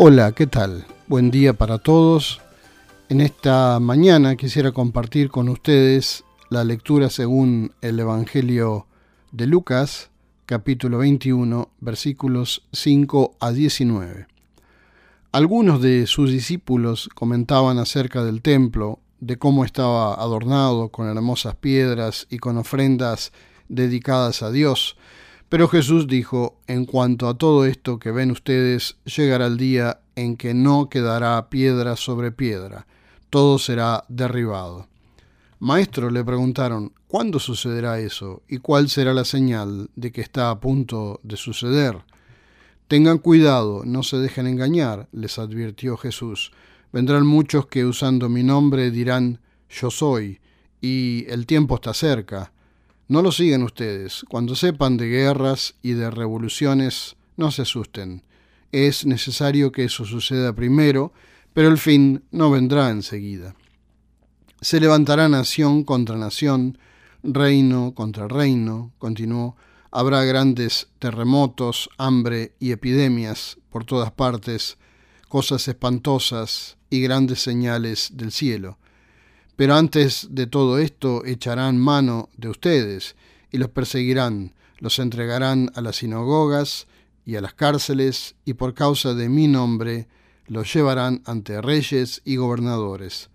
Hola, 0.00 0.30
¿qué 0.30 0.46
tal? 0.46 0.86
Buen 1.08 1.32
día 1.32 1.54
para 1.54 1.78
todos. 1.78 2.40
En 3.08 3.20
esta 3.20 3.80
mañana 3.80 4.36
quisiera 4.36 4.70
compartir 4.70 5.28
con 5.28 5.48
ustedes 5.48 6.22
la 6.50 6.62
lectura 6.62 7.10
según 7.10 7.72
el 7.80 7.98
Evangelio 7.98 8.86
de 9.32 9.48
Lucas, 9.48 10.10
capítulo 10.46 10.98
21, 10.98 11.70
versículos 11.80 12.62
5 12.70 13.34
a 13.40 13.50
19. 13.50 14.28
Algunos 15.32 15.82
de 15.82 16.06
sus 16.06 16.30
discípulos 16.30 17.10
comentaban 17.16 17.78
acerca 17.78 18.22
del 18.22 18.40
templo, 18.40 19.00
de 19.18 19.36
cómo 19.36 19.64
estaba 19.64 20.14
adornado 20.14 20.90
con 20.90 21.08
hermosas 21.08 21.56
piedras 21.56 22.28
y 22.30 22.38
con 22.38 22.56
ofrendas 22.56 23.32
dedicadas 23.68 24.44
a 24.44 24.52
Dios, 24.52 24.96
pero 25.48 25.68
Jesús 25.68 26.06
dijo, 26.06 26.58
en 26.66 26.84
cuanto 26.84 27.28
a 27.28 27.38
todo 27.38 27.64
esto 27.64 27.98
que 27.98 28.10
ven 28.10 28.30
ustedes, 28.30 28.96
llegará 29.04 29.46
el 29.46 29.56
día 29.56 30.00
en 30.14 30.36
que 30.36 30.52
no 30.52 30.88
quedará 30.88 31.48
piedra 31.48 31.96
sobre 31.96 32.32
piedra, 32.32 32.86
todo 33.30 33.58
será 33.58 34.04
derribado. 34.08 34.88
Maestro, 35.60 36.10
le 36.10 36.22
preguntaron, 36.22 36.92
¿cuándo 37.08 37.40
sucederá 37.40 37.98
eso? 37.98 38.42
¿Y 38.46 38.58
cuál 38.58 38.88
será 38.88 39.12
la 39.12 39.24
señal 39.24 39.90
de 39.96 40.12
que 40.12 40.20
está 40.20 40.50
a 40.50 40.60
punto 40.60 41.18
de 41.22 41.36
suceder? 41.36 41.96
Tengan 42.86 43.18
cuidado, 43.18 43.82
no 43.84 44.02
se 44.02 44.18
dejen 44.18 44.46
engañar, 44.46 45.08
les 45.12 45.38
advirtió 45.38 45.96
Jesús. 45.96 46.52
Vendrán 46.92 47.26
muchos 47.26 47.66
que 47.66 47.84
usando 47.84 48.28
mi 48.28 48.42
nombre 48.42 48.90
dirán, 48.90 49.40
yo 49.68 49.90
soy, 49.90 50.40
y 50.80 51.26
el 51.28 51.46
tiempo 51.46 51.74
está 51.74 51.92
cerca. 51.92 52.52
No 53.08 53.22
lo 53.22 53.32
sigan 53.32 53.62
ustedes. 53.62 54.24
Cuando 54.28 54.54
sepan 54.54 54.98
de 54.98 55.08
guerras 55.08 55.74
y 55.82 55.92
de 55.92 56.10
revoluciones, 56.10 57.16
no 57.38 57.50
se 57.50 57.62
asusten. 57.62 58.22
Es 58.70 59.06
necesario 59.06 59.72
que 59.72 59.84
eso 59.84 60.04
suceda 60.04 60.52
primero, 60.52 61.14
pero 61.54 61.68
el 61.68 61.78
fin 61.78 62.22
no 62.30 62.50
vendrá 62.50 62.90
enseguida. 62.90 63.54
Se 64.60 64.78
levantará 64.78 65.28
nación 65.28 65.84
contra 65.84 66.16
nación, 66.16 66.76
reino 67.22 67.94
contra 67.94 68.28
reino, 68.28 68.92
continuó. 68.98 69.56
Habrá 69.90 70.24
grandes 70.24 70.88
terremotos, 70.98 71.88
hambre 71.96 72.52
y 72.60 72.72
epidemias 72.72 73.56
por 73.70 73.86
todas 73.86 74.12
partes, 74.12 74.76
cosas 75.28 75.66
espantosas 75.66 76.76
y 76.90 77.00
grandes 77.00 77.40
señales 77.40 78.10
del 78.14 78.32
cielo. 78.32 78.76
Pero 79.58 79.74
antes 79.74 80.28
de 80.30 80.46
todo 80.46 80.78
esto 80.78 81.24
echarán 81.24 81.78
mano 81.78 82.28
de 82.36 82.48
ustedes 82.48 83.16
y 83.50 83.58
los 83.58 83.70
perseguirán, 83.70 84.54
los 84.78 85.00
entregarán 85.00 85.72
a 85.74 85.80
las 85.80 85.96
sinagogas 85.96 86.86
y 87.24 87.34
a 87.34 87.40
las 87.40 87.54
cárceles, 87.54 88.36
y 88.44 88.54
por 88.54 88.72
causa 88.72 89.14
de 89.14 89.28
mi 89.28 89.48
nombre 89.48 90.06
los 90.46 90.72
llevarán 90.72 91.22
ante 91.26 91.60
reyes 91.60 92.22
y 92.24 92.36
gobernadores. 92.36 93.30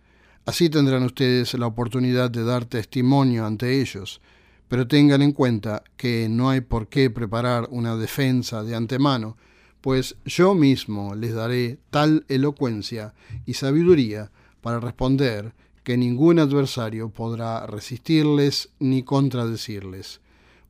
Así 0.46 0.70
tendrán 0.70 1.04
ustedes 1.04 1.56
la 1.56 1.68
oportunidad 1.68 2.32
de 2.32 2.46
dar 2.46 2.64
testimonio 2.64 3.46
ante 3.46 3.82
ellos, 3.82 4.22
pero 4.70 4.88
tengan 4.88 5.22
en 5.24 5.34
cuenta 5.34 5.84
que 5.98 6.30
no 6.30 6.50
hay 6.50 6.62
por 6.62 6.88
qué 6.88 7.10
preparar 7.10 7.68
una 7.70 7.98
defensa 7.98 8.64
de 8.64 8.76
antemano, 8.76 9.36
pues 9.82 10.16
yo 10.24 10.56
mismo 10.56 11.16
les 11.16 11.34
daré 11.34 11.80
tal 11.90 12.24
elocuencia 12.30 13.14
y 13.46 13.56
sabiduría 13.56 14.32
para 14.62 14.80
responder 14.80 15.54
que 15.84 15.98
ningún 15.98 16.40
adversario 16.40 17.10
podrá 17.10 17.66
resistirles 17.68 18.70
ni 18.80 19.04
contradecirles. 19.04 20.22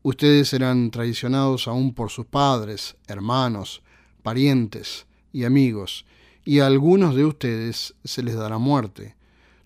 Ustedes 0.01 0.49
serán 0.49 0.91
traicionados 0.91 1.67
aún 1.67 1.93
por 1.93 2.09
sus 2.09 2.25
padres, 2.25 2.97
hermanos, 3.07 3.81
parientes 4.21 5.05
y 5.31 5.45
amigos, 5.45 6.05
y 6.43 6.59
a 6.59 6.67
algunos 6.67 7.15
de 7.15 7.25
ustedes 7.25 7.95
se 8.03 8.23
les 8.23 8.35
dará 8.35 8.57
muerte. 8.57 9.15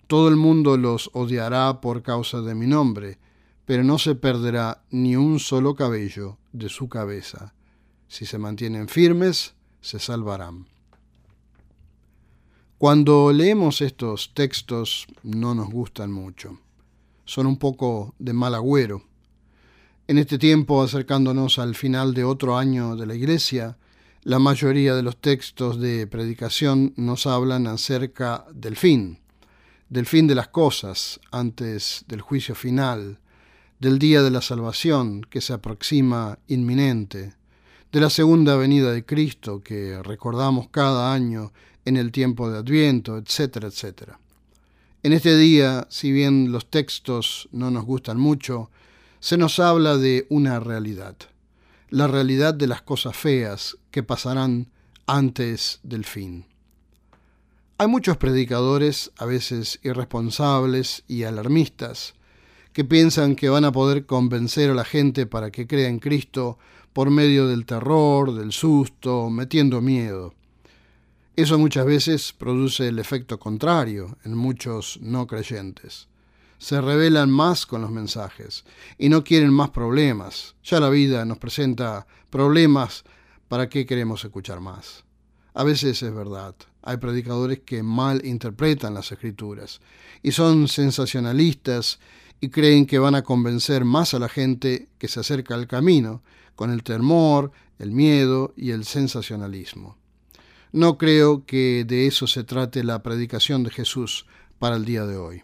Todo 0.06 0.28
el 0.28 0.36
mundo 0.36 0.76
los 0.76 1.10
odiará 1.12 1.80
por 1.80 2.02
causa 2.02 2.40
de 2.40 2.54
mi 2.54 2.66
nombre, 2.66 3.18
pero 3.64 3.82
no 3.84 3.98
se 3.98 4.14
perderá 4.14 4.82
ni 4.90 5.16
un 5.16 5.40
solo 5.40 5.74
cabello 5.74 6.38
de 6.52 6.68
su 6.68 6.88
cabeza. 6.88 7.52
Si 8.06 8.24
se 8.24 8.38
mantienen 8.38 8.88
firmes, 8.88 9.54
se 9.80 9.98
salvarán. 9.98 10.66
Cuando 12.78 13.32
leemos 13.32 13.80
estos 13.80 14.32
textos 14.34 15.08
no 15.24 15.52
nos 15.52 15.68
gustan 15.68 16.12
mucho. 16.12 16.60
Son 17.24 17.48
un 17.48 17.56
poco 17.56 18.14
de 18.20 18.32
mal 18.32 18.54
agüero. 18.54 19.02
En 20.06 20.16
este 20.16 20.38
tiempo, 20.38 20.80
acercándonos 20.80 21.58
al 21.58 21.74
final 21.74 22.14
de 22.14 22.22
otro 22.22 22.56
año 22.56 22.94
de 22.94 23.06
la 23.06 23.16
Iglesia, 23.16 23.78
la 24.22 24.38
mayoría 24.38 24.94
de 24.94 25.02
los 25.02 25.16
textos 25.16 25.80
de 25.80 26.06
predicación 26.06 26.94
nos 26.96 27.26
hablan 27.26 27.66
acerca 27.66 28.46
del 28.54 28.76
fin, 28.76 29.18
del 29.88 30.06
fin 30.06 30.28
de 30.28 30.36
las 30.36 30.46
cosas 30.46 31.18
antes 31.32 32.04
del 32.06 32.20
juicio 32.20 32.54
final, 32.54 33.18
del 33.80 33.98
día 33.98 34.22
de 34.22 34.30
la 34.30 34.40
salvación 34.40 35.22
que 35.22 35.40
se 35.40 35.52
aproxima 35.52 36.38
inminente, 36.46 37.34
de 37.90 38.00
la 38.00 38.08
segunda 38.08 38.54
venida 38.54 38.92
de 38.92 39.04
Cristo 39.04 39.62
que 39.62 40.00
recordamos 40.00 40.68
cada 40.68 41.12
año 41.12 41.52
en 41.88 41.96
el 41.96 42.12
tiempo 42.12 42.50
de 42.50 42.58
Adviento, 42.58 43.16
etcétera, 43.16 43.68
etcétera. 43.68 44.20
En 45.02 45.12
este 45.12 45.36
día, 45.36 45.86
si 45.90 46.12
bien 46.12 46.52
los 46.52 46.70
textos 46.70 47.48
no 47.50 47.70
nos 47.70 47.84
gustan 47.84 48.18
mucho, 48.18 48.70
se 49.20 49.38
nos 49.38 49.58
habla 49.58 49.96
de 49.96 50.26
una 50.28 50.60
realidad, 50.60 51.16
la 51.88 52.06
realidad 52.06 52.52
de 52.52 52.66
las 52.66 52.82
cosas 52.82 53.16
feas 53.16 53.78
que 53.90 54.02
pasarán 54.02 54.68
antes 55.06 55.80
del 55.82 56.04
fin. 56.04 56.44
Hay 57.78 57.86
muchos 57.86 58.16
predicadores, 58.16 59.10
a 59.16 59.24
veces 59.24 59.80
irresponsables 59.82 61.04
y 61.08 61.22
alarmistas, 61.22 62.14
que 62.72 62.84
piensan 62.84 63.34
que 63.34 63.48
van 63.48 63.64
a 63.64 63.72
poder 63.72 64.04
convencer 64.04 64.70
a 64.70 64.74
la 64.74 64.84
gente 64.84 65.26
para 65.26 65.50
que 65.50 65.66
crea 65.66 65.88
en 65.88 66.00
Cristo 66.00 66.58
por 66.92 67.10
medio 67.10 67.46
del 67.46 67.64
terror, 67.64 68.34
del 68.34 68.52
susto, 68.52 69.30
metiendo 69.30 69.80
miedo. 69.80 70.34
Eso 71.38 71.56
muchas 71.56 71.86
veces 71.86 72.32
produce 72.36 72.88
el 72.88 72.98
efecto 72.98 73.38
contrario 73.38 74.18
en 74.24 74.34
muchos 74.34 74.98
no 75.00 75.28
creyentes. 75.28 76.08
Se 76.58 76.80
rebelan 76.80 77.30
más 77.30 77.64
con 77.64 77.80
los 77.80 77.92
mensajes 77.92 78.64
y 78.98 79.08
no 79.08 79.22
quieren 79.22 79.52
más 79.52 79.70
problemas. 79.70 80.56
Ya 80.64 80.80
la 80.80 80.88
vida 80.88 81.24
nos 81.24 81.38
presenta 81.38 82.08
problemas, 82.28 83.04
¿para 83.46 83.68
qué 83.68 83.86
queremos 83.86 84.24
escuchar 84.24 84.58
más? 84.58 85.04
A 85.54 85.62
veces 85.62 86.02
es 86.02 86.12
verdad. 86.12 86.56
Hay 86.82 86.96
predicadores 86.96 87.60
que 87.60 87.84
mal 87.84 88.26
interpretan 88.26 88.94
las 88.94 89.12
escrituras 89.12 89.80
y 90.24 90.32
son 90.32 90.66
sensacionalistas 90.66 92.00
y 92.40 92.48
creen 92.48 92.84
que 92.84 92.98
van 92.98 93.14
a 93.14 93.22
convencer 93.22 93.84
más 93.84 94.12
a 94.12 94.18
la 94.18 94.28
gente 94.28 94.88
que 94.98 95.06
se 95.06 95.20
acerca 95.20 95.54
al 95.54 95.68
camino 95.68 96.20
con 96.56 96.72
el 96.72 96.82
temor, 96.82 97.52
el 97.78 97.92
miedo 97.92 98.54
y 98.56 98.72
el 98.72 98.84
sensacionalismo. 98.84 99.98
No 100.72 100.98
creo 100.98 101.46
que 101.46 101.84
de 101.86 102.06
eso 102.06 102.26
se 102.26 102.44
trate 102.44 102.84
la 102.84 103.02
predicación 103.02 103.62
de 103.62 103.70
Jesús 103.70 104.26
para 104.58 104.76
el 104.76 104.84
día 104.84 105.06
de 105.06 105.16
hoy. 105.16 105.42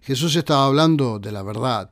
Jesús 0.00 0.34
estaba 0.36 0.66
hablando 0.66 1.18
de 1.18 1.30
la 1.30 1.42
verdad, 1.42 1.90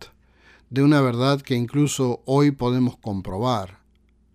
de 0.71 0.83
una 0.83 1.01
verdad 1.01 1.41
que 1.41 1.55
incluso 1.55 2.23
hoy 2.27 2.51
podemos 2.51 2.97
comprobar, 2.97 3.81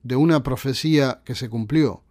de 0.04 0.16
una 0.16 0.42
profecía 0.42 1.22
que 1.26 1.36
se 1.36 1.50
cumplió. 1.50 2.04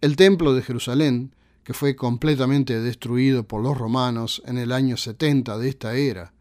El 0.00 0.16
templo 0.16 0.54
de 0.54 0.62
Jerusalén, 0.62 1.34
que 1.62 1.74
fue 1.74 1.94
completamente 1.94 2.80
destruido 2.80 3.46
por 3.46 3.62
los 3.62 3.76
romanos 3.76 4.42
en 4.46 4.56
el 4.56 4.72
año 4.72 4.96
70 4.96 5.58
de 5.58 5.68
esta 5.68 5.94
era. 5.94 6.32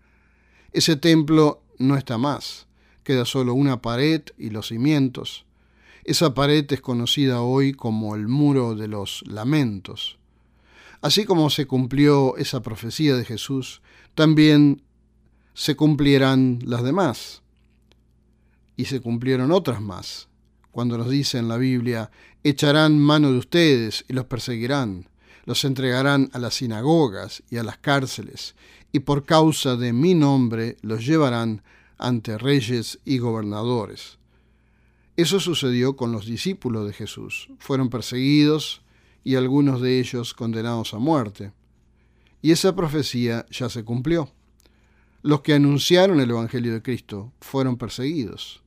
Ese 0.72 0.96
templo 0.96 1.62
no 1.78 1.98
está 1.98 2.18
más, 2.18 2.68
queda 3.04 3.26
solo 3.26 3.54
una 3.54 3.82
pared 3.82 4.22
y 4.38 4.50
los 4.50 4.68
cimientos. 4.70 5.46
Esa 6.04 6.34
pared 6.34 6.66
es 6.72 6.82
conocida 6.82 7.42
hoy 7.42 7.74
como 7.74 8.16
el 8.16 8.28
muro 8.28 8.76
de 8.76 8.88
los 8.88 9.24
lamentos. 9.28 10.18
Así 11.02 11.26
como 11.26 11.50
se 11.50 11.66
cumplió 11.66 12.36
esa 12.38 12.62
profecía 12.62 13.16
de 13.16 13.26
Jesús, 13.26 13.82
también 14.16 14.82
se 15.54 15.76
cumplirán 15.76 16.60
las 16.64 16.84
demás. 16.84 17.42
Y 18.76 18.86
se 18.86 19.02
cumplieron 19.02 19.52
otras 19.52 19.82
más. 19.82 20.28
Cuando 20.72 20.98
nos 20.98 21.10
dice 21.10 21.38
en 21.38 21.48
la 21.48 21.58
Biblia, 21.58 22.12
echarán 22.44 23.00
mano 23.00 23.32
de 23.32 23.38
ustedes 23.38 24.06
y 24.08 24.14
los 24.14 24.26
perseguirán, 24.26 25.10
los 25.46 25.66
entregarán 25.66 26.30
a 26.34 26.40
las 26.40 26.56
sinagogas 26.56 27.44
y 27.50 27.58
a 27.58 27.64
las 27.64 27.78
cárceles, 27.78 28.56
y 28.92 29.00
por 29.00 29.26
causa 29.26 29.76
de 29.76 29.94
mi 29.94 30.14
nombre 30.14 30.78
los 30.82 31.06
llevarán 31.06 31.64
ante 31.98 32.38
reyes 32.38 33.00
y 33.04 33.18
gobernadores. 33.18 34.19
Eso 35.20 35.42
sucedió 35.42 35.98
con 35.98 36.14
los 36.14 36.26
discípulos 36.26 36.88
de 36.88 36.94
Jesús. 36.94 37.50
Fueron 37.60 37.90
perseguidos 37.90 38.82
y 39.26 39.36
algunos 39.36 39.82
de 39.82 40.00
ellos 40.00 40.34
condenados 40.34 40.94
a 40.94 40.98
muerte. 40.98 41.52
Y 42.42 42.52
esa 42.52 42.74
profecía 42.74 43.46
ya 43.52 43.68
se 43.68 43.84
cumplió. 43.84 44.32
Los 45.22 45.42
que 45.42 45.56
anunciaron 45.56 46.22
el 46.22 46.30
Evangelio 46.30 46.72
de 46.72 46.82
Cristo 46.82 47.34
fueron 47.42 47.76
perseguidos. 47.76 48.62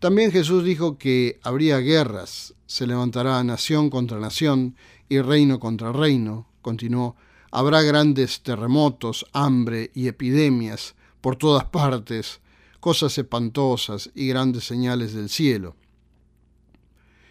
También 0.00 0.32
Jesús 0.32 0.64
dijo 0.64 0.98
que 0.98 1.40
habría 1.42 1.78
guerras, 1.78 2.52
se 2.66 2.86
levantará 2.86 3.42
nación 3.42 3.88
contra 3.88 4.18
nación 4.18 4.76
y 5.08 5.18
reino 5.22 5.58
contra 5.58 5.92
reino, 5.92 6.46
continuó, 6.60 7.16
habrá 7.50 7.80
grandes 7.80 8.42
terremotos, 8.42 9.24
hambre 9.32 9.92
y 9.94 10.08
epidemias 10.08 10.94
por 11.22 11.36
todas 11.36 11.64
partes, 11.64 12.42
cosas 12.80 13.16
espantosas 13.18 14.10
y 14.14 14.28
grandes 14.28 14.64
señales 14.64 15.14
del 15.14 15.28
cielo. 15.28 15.76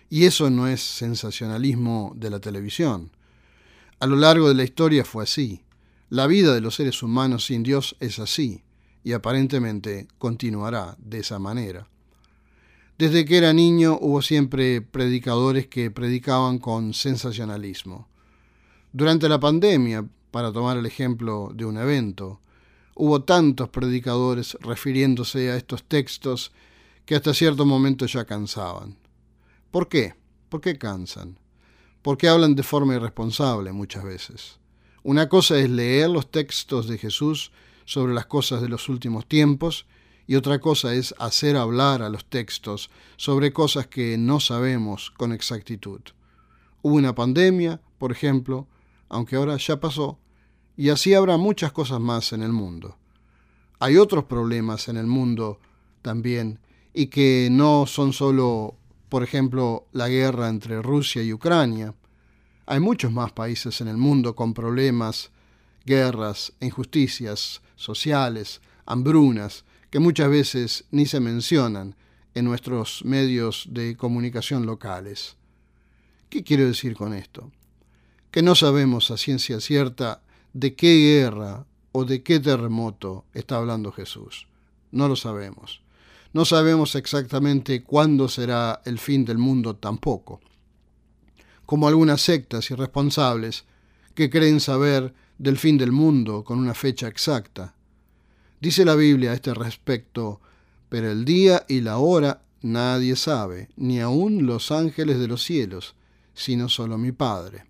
Y 0.10 0.26
eso 0.26 0.50
no 0.50 0.68
es 0.68 0.82
sensacionalismo 0.82 2.14
de 2.16 2.30
la 2.30 2.40
televisión. 2.40 3.12
A 4.00 4.08
lo 4.08 4.16
largo 4.16 4.48
de 4.48 4.56
la 4.56 4.64
historia 4.64 5.04
fue 5.04 5.24
así. 5.24 5.62
La 6.10 6.28
vida 6.28 6.54
de 6.54 6.62
los 6.62 6.76
seres 6.76 7.04
humanos 7.04 7.46
sin 7.46 7.64
Dios 7.64 7.96
es 8.00 8.20
así, 8.20 8.64
y 9.04 9.14
aparentemente 9.14 10.08
continuará 10.18 10.96
de 11.00 11.20
esa 11.20 11.40
manera. 11.40 11.88
Desde 12.98 13.26
que 13.26 13.38
era 13.38 13.54
niño 13.54 13.98
hubo 14.02 14.22
siempre 14.22 14.82
predicadores 14.82 15.68
que 15.68 15.92
predicaban 15.92 16.58
con 16.58 16.94
sensacionalismo. 16.94 18.08
Durante 18.92 19.30
la 19.30 19.40
pandemia, 19.40 20.08
para 20.32 20.52
tomar 20.52 20.78
el 20.78 20.86
ejemplo 20.86 21.52
de 21.54 21.66
un 21.66 21.78
evento, 21.78 22.42
hubo 22.98 23.22
tantos 23.22 23.70
predicadores 23.70 24.58
refiriéndose 24.60 25.52
a 25.52 25.56
estos 25.56 25.84
textos 25.84 26.52
que 27.06 27.16
hasta 27.16 27.34
cierto 27.34 27.66
momento 27.66 28.06
ya 28.08 28.26
cansaban. 28.26 28.98
¿Por 29.72 29.88
qué? 29.88 30.16
¿Por 30.50 30.62
qué 30.62 30.78
cansan? 30.78 31.38
Porque 32.02 32.28
hablan 32.28 32.56
de 32.56 32.64
forma 32.64 32.96
irresponsable 32.96 33.72
muchas 33.72 34.04
veces. 34.04 34.60
Una 35.04 35.30
cosa 35.30 35.60
es 35.60 35.70
leer 35.70 36.10
los 36.10 36.32
textos 36.32 36.88
de 36.88 36.98
Jesús 36.98 37.52
sobre 37.86 38.14
las 38.14 38.26
cosas 38.26 38.62
de 38.62 38.70
los 38.70 38.90
últimos 38.90 39.28
tiempos 39.28 39.86
y 40.26 40.36
otra 40.36 40.60
cosa 40.60 40.94
es 40.94 41.14
hacer 41.20 41.56
hablar 41.56 42.02
a 42.02 42.10
los 42.10 42.26
textos 42.26 42.90
sobre 43.16 43.54
cosas 43.54 43.88
que 43.88 44.18
no 44.18 44.40
sabemos 44.40 45.12
con 45.12 45.32
exactitud. 45.32 46.02
Hubo 46.82 46.96
una 46.96 47.16
pandemia, 47.16 47.80
por 48.00 48.12
ejemplo, 48.12 48.68
aunque 49.08 49.36
ahora 49.36 49.56
ya 49.58 49.80
pasó, 49.80 50.20
y 50.78 50.90
así 50.90 51.16
habrá 51.16 51.38
muchas 51.38 51.72
cosas 51.72 52.00
más 52.00 52.32
en 52.32 52.44
el 52.44 52.54
mundo. 52.54 52.96
Hay 53.80 53.98
otros 53.98 54.26
problemas 54.26 54.88
en 54.88 54.98
el 54.98 55.08
mundo 55.08 55.60
también, 56.04 56.60
y 56.94 57.08
que 57.08 57.50
no 57.52 57.86
son 57.86 58.14
solo, 58.14 58.76
por 59.10 59.24
ejemplo, 59.24 59.88
la 59.92 60.08
guerra 60.08 60.50
entre 60.50 60.82
Rusia 60.82 61.22
y 61.24 61.34
Ucrania. 61.34 61.94
Hay 62.66 62.80
muchos 62.80 63.12
más 63.12 63.32
países 63.34 63.82
en 63.82 63.88
el 63.88 63.98
mundo 63.98 64.36
con 64.36 64.54
problemas, 64.54 65.32
guerras, 65.86 66.54
injusticias 66.60 67.62
sociales, 67.76 68.62
hambrunas, 68.86 69.64
que 69.90 70.00
muchas 70.00 70.30
veces 70.30 70.86
ni 70.92 71.06
se 71.06 71.20
mencionan 71.20 71.96
en 72.34 72.46
nuestros 72.46 73.04
medios 73.04 73.68
de 73.70 73.96
comunicación 73.96 74.66
locales. 74.66 75.38
¿Qué 76.30 76.44
quiero 76.44 76.66
decir 76.66 76.96
con 76.96 77.14
esto? 77.14 77.52
Que 78.32 78.42
no 78.42 78.54
sabemos 78.54 79.12
a 79.12 79.18
ciencia 79.18 79.60
cierta 79.60 80.22
de 80.54 80.76
qué 80.76 81.22
guerra 81.22 81.66
o 81.92 82.06
de 82.06 82.24
qué 82.24 82.40
terremoto 82.40 83.26
está 83.34 83.58
hablando 83.58 83.92
Jesús. 83.92 84.48
No 84.92 85.08
lo 85.08 85.16
sabemos. 85.16 85.82
No 86.34 86.46
sabemos 86.46 86.96
exactamente 86.96 87.84
cuándo 87.84 88.28
será 88.28 88.82
el 88.86 89.00
fin 89.00 89.26
del 89.26 89.38
mundo 89.38 89.76
tampoco. 89.76 90.40
Como 91.66 91.88
algunas 91.88 92.22
sectas 92.22 92.70
irresponsables 92.72 93.66
que 94.14 94.30
creen 94.30 94.60
saber 94.60 95.14
del 95.38 95.58
fin 95.58 95.78
del 95.78 95.92
mundo 95.92 96.44
con 96.44 96.60
una 96.60 96.74
fecha 96.74 97.08
exacta. 97.08 97.76
Dice 98.60 98.84
la 98.86 98.96
Biblia 98.96 99.32
a 99.32 99.34
este 99.36 99.54
respecto, 99.54 100.42
pero 100.90 101.12
el 101.12 101.26
día 101.26 101.66
y 101.68 101.82
la 101.82 101.98
hora 101.98 102.42
nadie 102.62 103.16
sabe, 103.16 103.70
ni 103.76 104.00
aun 104.00 104.46
los 104.48 104.72
ángeles 104.72 105.20
de 105.20 105.28
los 105.28 105.44
cielos, 105.44 105.96
sino 106.34 106.70
solo 106.70 106.98
mi 106.98 107.12
Padre. 107.12 107.67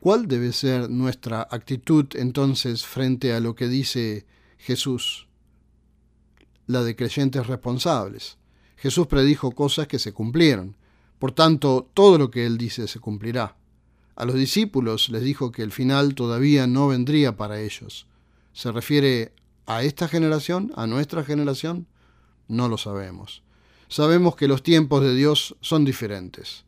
¿Cuál 0.00 0.28
debe 0.28 0.54
ser 0.54 0.88
nuestra 0.88 1.46
actitud 1.50 2.06
entonces 2.14 2.86
frente 2.86 3.34
a 3.34 3.40
lo 3.40 3.54
que 3.54 3.68
dice 3.68 4.24
Jesús? 4.56 5.28
La 6.66 6.82
de 6.82 6.96
creyentes 6.96 7.46
responsables. 7.46 8.38
Jesús 8.76 9.08
predijo 9.08 9.50
cosas 9.50 9.88
que 9.88 9.98
se 9.98 10.14
cumplieron. 10.14 10.74
Por 11.18 11.32
tanto, 11.32 11.90
todo 11.92 12.16
lo 12.16 12.30
que 12.30 12.46
él 12.46 12.56
dice 12.56 12.88
se 12.88 12.98
cumplirá. 12.98 13.58
A 14.16 14.24
los 14.24 14.36
discípulos 14.36 15.10
les 15.10 15.20
dijo 15.20 15.52
que 15.52 15.62
el 15.62 15.70
final 15.70 16.14
todavía 16.14 16.66
no 16.66 16.88
vendría 16.88 17.36
para 17.36 17.60
ellos. 17.60 18.06
¿Se 18.54 18.72
refiere 18.72 19.34
a 19.66 19.82
esta 19.82 20.08
generación, 20.08 20.72
a 20.76 20.86
nuestra 20.86 21.24
generación? 21.24 21.86
No 22.48 22.70
lo 22.70 22.78
sabemos. 22.78 23.42
Sabemos 23.88 24.34
que 24.34 24.48
los 24.48 24.62
tiempos 24.62 25.02
de 25.02 25.14
Dios 25.14 25.56
son 25.60 25.84
diferentes. 25.84 26.64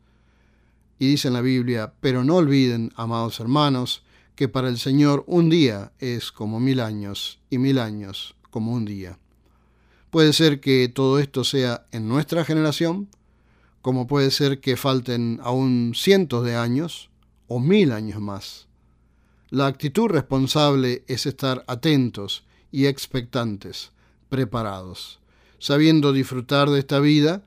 Y 1.02 1.08
dice 1.08 1.26
en 1.26 1.34
la 1.34 1.40
Biblia, 1.40 1.94
pero 1.98 2.22
no 2.22 2.36
olviden, 2.36 2.92
amados 2.94 3.40
hermanos, 3.40 4.04
que 4.36 4.46
para 4.46 4.68
el 4.68 4.78
Señor 4.78 5.24
un 5.26 5.50
día 5.50 5.90
es 5.98 6.30
como 6.30 6.60
mil 6.60 6.78
años 6.78 7.40
y 7.50 7.58
mil 7.58 7.80
años 7.80 8.36
como 8.50 8.70
un 8.72 8.84
día. 8.84 9.18
Puede 10.10 10.32
ser 10.32 10.60
que 10.60 10.88
todo 10.88 11.18
esto 11.18 11.42
sea 11.42 11.86
en 11.90 12.06
nuestra 12.06 12.44
generación, 12.44 13.08
como 13.80 14.06
puede 14.06 14.30
ser 14.30 14.60
que 14.60 14.76
falten 14.76 15.40
aún 15.42 15.94
cientos 15.96 16.44
de 16.44 16.54
años 16.54 17.10
o 17.48 17.58
mil 17.58 17.90
años 17.90 18.20
más. 18.20 18.68
La 19.50 19.66
actitud 19.66 20.06
responsable 20.06 21.02
es 21.08 21.26
estar 21.26 21.64
atentos 21.66 22.44
y 22.70 22.86
expectantes, 22.86 23.90
preparados, 24.28 25.18
sabiendo 25.58 26.12
disfrutar 26.12 26.70
de 26.70 26.78
esta 26.78 27.00
vida, 27.00 27.42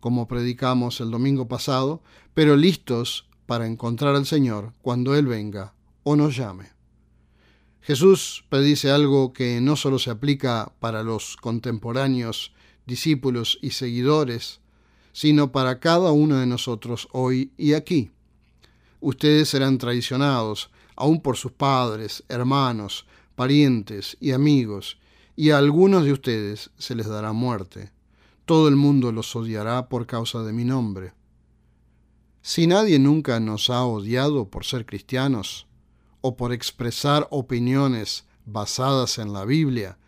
como 0.00 0.26
predicamos 0.26 1.00
el 1.00 1.12
domingo 1.12 1.46
pasado, 1.46 2.02
pero 2.36 2.54
listos 2.54 3.24
para 3.46 3.66
encontrar 3.66 4.14
al 4.14 4.26
Señor 4.26 4.74
cuando 4.82 5.16
Él 5.16 5.26
venga 5.26 5.72
o 6.02 6.16
nos 6.16 6.36
llame. 6.36 6.68
Jesús 7.80 8.44
predice 8.50 8.90
algo 8.90 9.32
que 9.32 9.62
no 9.62 9.74
solo 9.74 9.98
se 9.98 10.10
aplica 10.10 10.70
para 10.78 11.02
los 11.02 11.38
contemporáneos, 11.38 12.52
discípulos 12.84 13.58
y 13.62 13.70
seguidores, 13.70 14.60
sino 15.14 15.50
para 15.50 15.80
cada 15.80 16.12
uno 16.12 16.36
de 16.36 16.44
nosotros 16.44 17.08
hoy 17.12 17.52
y 17.56 17.72
aquí. 17.72 18.10
Ustedes 19.00 19.48
serán 19.48 19.78
traicionados, 19.78 20.68
aun 20.94 21.22
por 21.22 21.38
sus 21.38 21.52
padres, 21.52 22.22
hermanos, 22.28 23.06
parientes 23.34 24.18
y 24.20 24.32
amigos, 24.32 24.98
y 25.36 25.52
a 25.52 25.58
algunos 25.58 26.04
de 26.04 26.12
ustedes 26.12 26.68
se 26.76 26.96
les 26.96 27.06
dará 27.06 27.32
muerte. 27.32 27.92
Todo 28.44 28.68
el 28.68 28.76
mundo 28.76 29.10
los 29.10 29.34
odiará 29.34 29.88
por 29.88 30.06
causa 30.06 30.42
de 30.42 30.52
mi 30.52 30.66
nombre. 30.66 31.15
Si 32.48 32.68
nadie 32.68 33.00
nunca 33.00 33.40
nos 33.40 33.70
ha 33.70 33.84
odiado 33.84 34.50
por 34.50 34.64
ser 34.64 34.86
cristianos, 34.86 35.66
o 36.20 36.36
por 36.36 36.52
expresar 36.52 37.26
opiniones 37.32 38.24
basadas 38.44 39.18
en 39.18 39.32
la 39.32 39.44
Biblia, 39.44 39.98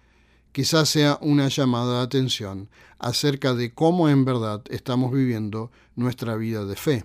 quizás 0.52 0.88
sea 0.88 1.18
una 1.21 1.49
llamada 1.49 1.99
de 1.99 2.04
atención 2.04 2.68
acerca 3.00 3.54
de 3.54 3.75
cómo 3.75 4.09
en 4.09 4.25
verdad 4.25 4.62
estamos 4.71 5.12
viviendo 5.12 5.73
nuestra 5.97 6.37
vida 6.37 6.64
de 6.64 6.76
fe. 6.76 7.04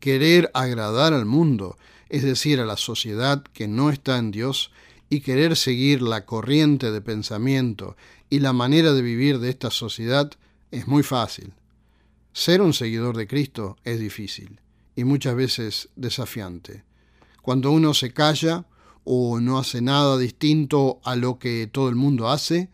Querer 0.00 0.50
agradar 0.54 1.14
al 1.14 1.24
mundo, 1.24 1.78
es 2.08 2.24
decir, 2.24 2.58
a 2.58 2.66
la 2.66 2.78
sociedad 2.78 3.44
que 3.52 3.68
no 3.68 3.90
está 3.90 4.18
en 4.18 4.32
Dios, 4.32 4.72
y 5.08 5.20
querer 5.20 5.54
seguir 5.54 6.02
la 6.02 6.26
corriente 6.26 6.90
de 6.90 7.00
pensamiento 7.00 7.96
y 8.28 8.40
la 8.40 8.52
manera 8.52 8.92
de 8.92 9.02
vivir 9.02 9.38
de 9.38 9.50
esta 9.50 9.70
sociedad 9.70 10.32
es 10.72 10.88
muy 10.88 11.04
fácil. 11.04 11.54
Ser 12.32 12.62
un 12.62 12.72
seguidor 12.72 13.16
de 13.16 13.26
Cristo 13.26 13.76
es 13.84 13.98
difícil 13.98 14.60
y 14.94 15.04
muchas 15.04 15.34
veces 15.34 15.88
desafiante. 15.96 16.84
Cuando 17.42 17.72
uno 17.72 17.92
se 17.92 18.12
calla 18.12 18.66
o 19.04 19.40
no 19.40 19.58
hace 19.58 19.80
nada 19.80 20.16
distinto 20.16 21.00
a 21.04 21.16
lo 21.16 21.38
que 21.38 21.66
todo 21.66 21.88
el 21.88 21.96
mundo 21.96 22.28
hace, 22.28 22.70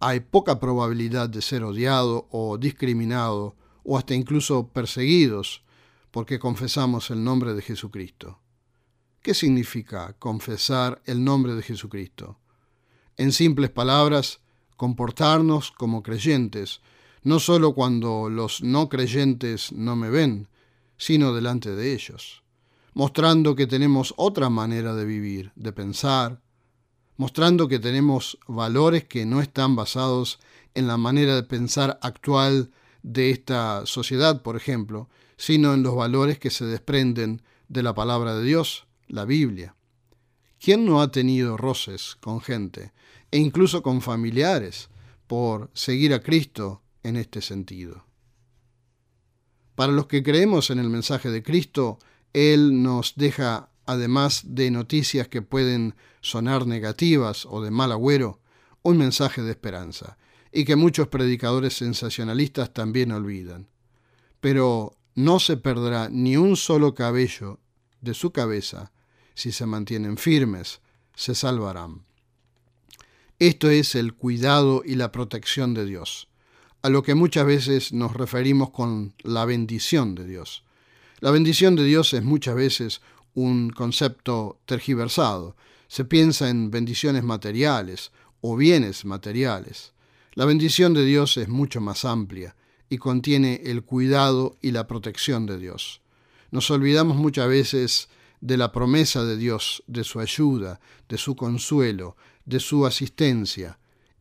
hay 0.00 0.20
poca 0.20 0.58
probabilidad 0.58 1.28
de 1.28 1.42
ser 1.42 1.62
odiado 1.62 2.26
o 2.30 2.58
discriminado 2.58 3.56
o 3.84 3.96
hasta 3.96 4.14
incluso 4.14 4.68
perseguidos 4.68 5.62
porque 6.10 6.38
confesamos 6.38 7.10
el 7.10 7.22
nombre 7.22 7.54
de 7.54 7.62
Jesucristo. 7.62 8.40
¿Qué 9.22 9.34
significa 9.34 10.14
confesar 10.18 11.02
el 11.04 11.22
nombre 11.22 11.54
de 11.54 11.62
Jesucristo? 11.62 12.38
En 13.16 13.32
simples 13.32 13.70
palabras, 13.70 14.40
comportarnos 14.76 15.70
como 15.70 16.02
creyentes, 16.02 16.80
no 17.22 17.40
solo 17.40 17.74
cuando 17.74 18.28
los 18.28 18.62
no 18.62 18.88
creyentes 18.88 19.72
no 19.72 19.96
me 19.96 20.10
ven, 20.10 20.48
sino 20.96 21.34
delante 21.34 21.74
de 21.74 21.92
ellos, 21.92 22.42
mostrando 22.94 23.54
que 23.54 23.66
tenemos 23.66 24.14
otra 24.16 24.50
manera 24.50 24.94
de 24.94 25.04
vivir, 25.04 25.52
de 25.54 25.72
pensar, 25.72 26.40
mostrando 27.16 27.68
que 27.68 27.78
tenemos 27.78 28.38
valores 28.46 29.04
que 29.04 29.26
no 29.26 29.40
están 29.40 29.76
basados 29.76 30.38
en 30.74 30.86
la 30.86 30.96
manera 30.96 31.34
de 31.34 31.42
pensar 31.42 31.98
actual 32.02 32.70
de 33.02 33.30
esta 33.30 33.86
sociedad, 33.86 34.42
por 34.42 34.56
ejemplo, 34.56 35.08
sino 35.36 35.74
en 35.74 35.82
los 35.82 35.94
valores 35.94 36.38
que 36.38 36.50
se 36.50 36.64
desprenden 36.64 37.42
de 37.68 37.82
la 37.82 37.94
palabra 37.94 38.34
de 38.34 38.44
Dios, 38.44 38.86
la 39.06 39.24
Biblia. 39.24 39.74
¿Quién 40.60 40.84
no 40.84 41.00
ha 41.00 41.10
tenido 41.10 41.56
roces 41.56 42.16
con 42.20 42.40
gente 42.40 42.92
e 43.30 43.38
incluso 43.38 43.82
con 43.82 44.00
familiares 44.00 44.88
por 45.26 45.70
seguir 45.74 46.14
a 46.14 46.22
Cristo 46.22 46.82
en 47.02 47.16
este 47.16 47.40
sentido. 47.40 48.04
Para 49.74 49.92
los 49.92 50.06
que 50.06 50.22
creemos 50.22 50.70
en 50.70 50.78
el 50.78 50.88
mensaje 50.88 51.30
de 51.30 51.42
Cristo, 51.42 51.98
Él 52.32 52.82
nos 52.82 53.14
deja, 53.16 53.70
además 53.86 54.42
de 54.44 54.70
noticias 54.70 55.28
que 55.28 55.42
pueden 55.42 55.94
sonar 56.20 56.66
negativas 56.66 57.46
o 57.46 57.62
de 57.62 57.70
mal 57.70 57.92
agüero, 57.92 58.40
un 58.82 58.98
mensaje 58.98 59.42
de 59.42 59.50
esperanza, 59.50 60.18
y 60.52 60.64
que 60.64 60.76
muchos 60.76 61.08
predicadores 61.08 61.74
sensacionalistas 61.76 62.72
también 62.72 63.12
olvidan. 63.12 63.68
Pero 64.40 64.96
no 65.14 65.40
se 65.40 65.56
perderá 65.56 66.08
ni 66.08 66.36
un 66.36 66.56
solo 66.56 66.94
cabello 66.94 67.60
de 68.00 68.14
su 68.14 68.32
cabeza 68.32 68.92
si 69.34 69.52
se 69.52 69.66
mantienen 69.66 70.16
firmes, 70.16 70.80
se 71.14 71.34
salvarán. 71.34 72.02
Esto 73.38 73.70
es 73.70 73.94
el 73.94 74.14
cuidado 74.14 74.82
y 74.84 74.96
la 74.96 75.12
protección 75.12 75.74
de 75.74 75.84
Dios, 75.84 76.27
a 76.82 76.88
lo 76.88 77.02
que 77.02 77.14
muchas 77.14 77.46
veces 77.46 77.92
nos 77.92 78.14
referimos 78.14 78.70
con 78.70 79.14
la 79.22 79.44
bendición 79.44 80.14
de 80.14 80.26
Dios. 80.26 80.64
La 81.20 81.30
bendición 81.30 81.74
de 81.74 81.84
Dios 81.84 82.14
es 82.14 82.22
muchas 82.22 82.54
veces 82.54 83.00
un 83.34 83.70
concepto 83.70 84.60
tergiversado. 84.66 85.56
Se 85.88 86.04
piensa 86.04 86.48
en 86.48 86.70
bendiciones 86.70 87.24
materiales 87.24 88.12
o 88.40 88.56
bienes 88.56 89.04
materiales. 89.04 89.92
La 90.34 90.44
bendición 90.44 90.94
de 90.94 91.04
Dios 91.04 91.36
es 91.36 91.48
mucho 91.48 91.80
más 91.80 92.04
amplia 92.04 92.54
y 92.88 92.98
contiene 92.98 93.62
el 93.64 93.82
cuidado 93.82 94.56
y 94.62 94.70
la 94.70 94.86
protección 94.86 95.46
de 95.46 95.58
Dios. 95.58 96.00
Nos 96.50 96.70
olvidamos 96.70 97.16
muchas 97.16 97.48
veces 97.48 98.08
de 98.40 98.56
la 98.56 98.70
promesa 98.70 99.24
de 99.24 99.36
Dios, 99.36 99.82
de 99.88 100.04
su 100.04 100.20
ayuda, 100.20 100.80
de 101.08 101.18
su 101.18 101.34
consuelo, 101.34 102.16
de 102.44 102.60
su 102.60 102.86
asistencia 102.86 103.78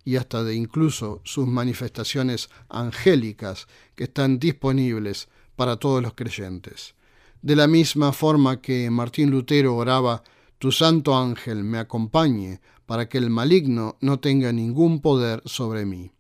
y 0.08 0.16
hasta 0.16 0.42
de 0.46 0.56
incluso 0.56 1.20
sus 1.26 1.46
manifestaciones 1.48 2.50
angélicas 2.70 3.68
que 3.94 4.06
están 4.06 4.40
disponibles 4.40 5.28
para 5.58 5.76
todos 5.76 6.02
los 6.02 6.14
creyentes. 6.14 6.96
De 7.42 7.58
la 7.58 7.68
misma 7.68 8.14
forma 8.14 8.62
que 8.62 8.90
Martín 8.90 9.32
Lutero 9.32 9.76
oraba, 9.76 10.24
Tu 10.60 10.72
santo 10.72 11.18
ángel 11.18 11.66
me 11.66 11.78
acompañe 11.78 12.62
para 12.86 13.10
que 13.10 13.18
el 13.18 13.30
maligno 13.30 13.98
no 14.00 14.22
tenga 14.22 14.54
ningún 14.54 15.02
poder 15.02 15.42
sobre 15.44 15.86
mí. 15.86 16.14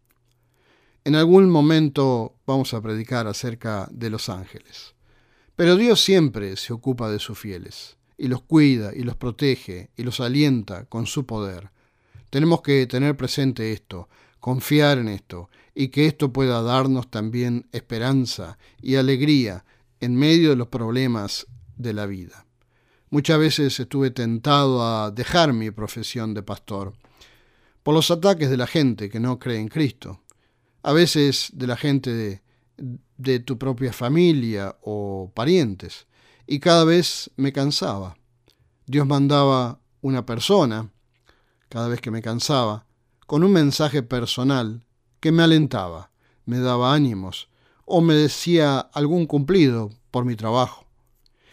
En 1.05 1.15
algún 1.15 1.49
momento 1.49 2.35
vamos 2.45 2.73
a 2.73 2.81
predicar 2.81 3.25
acerca 3.25 3.87
de 3.89 4.09
los 4.09 4.27
ángeles. 4.27 4.95
Pero 5.55 5.77
Dios 5.77 6.01
siempre 6.01 6.57
se 6.57 6.73
ocupa 6.73 7.09
de 7.09 7.19
sus 7.19 7.39
fieles, 7.39 7.95
y 8.17 8.27
los 8.27 8.41
cuida, 8.41 8.91
y 8.93 9.03
los 9.03 9.15
protege, 9.15 9.91
y 9.95 10.03
los 10.03 10.19
alienta 10.19 10.83
con 10.89 11.05
su 11.05 11.25
poder. 11.25 11.71
Tenemos 12.29 12.61
que 12.61 12.85
tener 12.87 13.15
presente 13.15 13.71
esto, 13.71 14.09
confiar 14.39 14.97
en 14.97 15.07
esto, 15.07 15.49
y 15.73 15.89
que 15.89 16.07
esto 16.07 16.33
pueda 16.33 16.61
darnos 16.61 17.09
también 17.09 17.67
esperanza 17.71 18.57
y 18.81 18.95
alegría 18.95 19.63
en 19.99 20.15
medio 20.15 20.49
de 20.49 20.55
los 20.55 20.67
problemas 20.67 21.47
de 21.75 21.93
la 21.93 22.05
vida. 22.05 22.45
Muchas 23.09 23.39
veces 23.39 23.79
estuve 23.79 24.11
tentado 24.11 24.83
a 24.83 25.11
dejar 25.11 25.53
mi 25.53 25.71
profesión 25.71 26.33
de 26.33 26.43
pastor 26.43 26.93
por 27.83 27.93
los 27.93 28.11
ataques 28.11 28.49
de 28.49 28.57
la 28.57 28.67
gente 28.67 29.09
que 29.09 29.19
no 29.19 29.39
cree 29.39 29.59
en 29.59 29.69
Cristo, 29.69 30.21
a 30.83 30.91
veces 30.91 31.51
de 31.53 31.67
la 31.67 31.77
gente 31.77 32.11
de, 32.11 32.41
de 33.17 33.39
tu 33.39 33.57
propia 33.57 33.93
familia 33.93 34.75
o 34.81 35.31
parientes, 35.33 36.07
y 36.47 36.59
cada 36.59 36.83
vez 36.83 37.31
me 37.37 37.53
cansaba. 37.53 38.17
Dios 38.87 39.05
mandaba 39.05 39.79
una 40.01 40.25
persona, 40.25 40.91
cada 41.69 41.87
vez 41.87 42.01
que 42.01 42.11
me 42.11 42.21
cansaba, 42.21 42.85
con 43.25 43.43
un 43.43 43.51
mensaje 43.51 44.03
personal 44.03 44.83
que 45.19 45.31
me 45.31 45.43
alentaba, 45.43 46.11
me 46.45 46.59
daba 46.59 46.93
ánimos, 46.93 47.49
o 47.85 48.01
me 48.01 48.13
decía 48.13 48.79
algún 48.79 49.25
cumplido 49.25 49.91
por 50.11 50.25
mi 50.25 50.35
trabajo. 50.35 50.85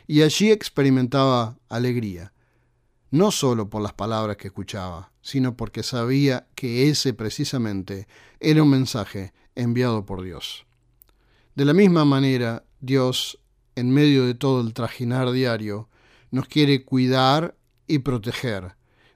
Y 0.06 0.22
allí 0.22 0.50
experimentaba 0.50 1.58
alegría, 1.68 2.32
no 3.10 3.30
solo 3.30 3.70
por 3.70 3.82
las 3.82 3.92
palabras 3.92 4.36
que 4.36 4.48
escuchaba, 4.48 5.12
sino 5.22 5.56
porque 5.56 5.82
sabía 5.82 6.48
que 6.54 6.88
ese 6.90 7.14
precisamente 7.14 8.08
era 8.40 8.62
un 8.62 8.70
mensaje 8.70 9.32
enviado 9.54 10.04
por 10.04 10.22
Dios. 10.22 10.66
De 11.54 11.64
la 11.64 11.72
misma 11.72 12.04
manera, 12.04 12.64
Dios, 12.80 13.38
en 13.76 13.90
medio 13.90 14.26
de 14.26 14.34
todo 14.34 14.60
el 14.60 14.74
trajinar 14.74 15.30
diario, 15.30 15.88
nos 16.30 16.48
quiere 16.48 16.84
cuidar 16.84 17.56
y 17.86 18.00
proteger, 18.00 18.74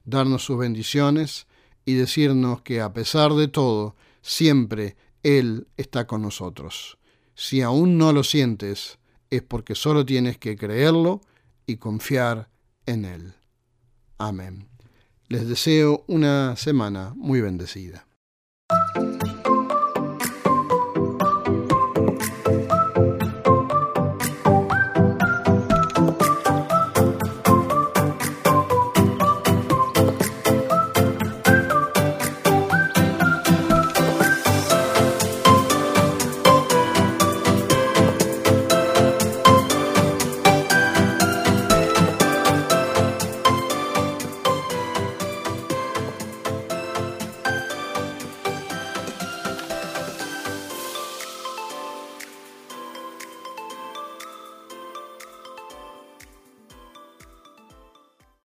darnos 0.08 0.44
sus 0.44 0.58
bendiciones 0.58 1.46
y 1.84 1.94
decirnos 1.94 2.62
que 2.62 2.80
a 2.80 2.92
pesar 2.92 3.34
de 3.34 3.48
todo, 3.48 3.94
siempre 4.22 4.96
Él 5.22 5.68
está 5.76 6.06
con 6.06 6.22
nosotros. 6.22 6.98
Si 7.34 7.62
aún 7.62 7.98
no 7.98 8.12
lo 8.12 8.24
sientes, 8.24 8.98
es 9.30 9.42
porque 9.42 9.74
solo 9.74 10.04
tienes 10.04 10.38
que 10.38 10.56
creerlo 10.56 11.20
y 11.66 11.76
confiar 11.76 12.50
en 12.86 13.04
Él. 13.04 13.34
Amén. 14.16 14.68
Les 15.28 15.46
deseo 15.46 16.04
una 16.08 16.56
semana 16.56 17.12
muy 17.14 17.40
bendecida. 17.40 18.07